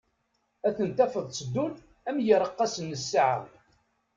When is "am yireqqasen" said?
2.09-2.85